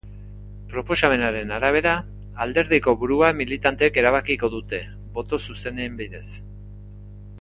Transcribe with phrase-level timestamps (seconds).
[0.69, 1.91] Proposamenaren arabera,
[2.45, 4.81] alderdiko burua militanteek erabakiko dute,
[5.19, 6.27] boto zuzenen bidez.